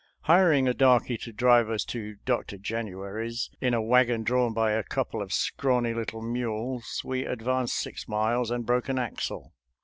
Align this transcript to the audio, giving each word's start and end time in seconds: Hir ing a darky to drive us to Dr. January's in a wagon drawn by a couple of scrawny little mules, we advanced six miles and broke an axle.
Hir 0.25 0.51
ing 0.51 0.67
a 0.67 0.73
darky 0.73 1.15
to 1.19 1.31
drive 1.31 1.69
us 1.69 1.85
to 1.85 2.15
Dr. 2.25 2.57
January's 2.57 3.51
in 3.61 3.75
a 3.75 3.81
wagon 3.83 4.23
drawn 4.23 4.51
by 4.51 4.71
a 4.71 4.81
couple 4.83 5.21
of 5.21 5.31
scrawny 5.31 5.93
little 5.93 6.23
mules, 6.23 7.03
we 7.05 7.23
advanced 7.23 7.75
six 7.77 8.07
miles 8.07 8.49
and 8.49 8.65
broke 8.65 8.89
an 8.89 8.97
axle. 8.97 9.53